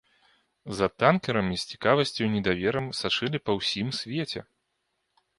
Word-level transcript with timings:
За 0.77 0.87
танкерамі 1.01 1.57
з 1.63 1.67
цікавасцю 1.73 2.21
і 2.27 2.31
недаверам 2.35 2.87
сачылі 3.01 3.41
па 3.49 3.57
ўсім 3.59 3.87
свеце. 3.99 4.39